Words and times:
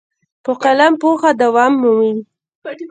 په 0.43 0.51
قلم 0.63 0.93
پوهه 1.01 1.31
دوام 1.41 1.73
مومي. 1.81 2.13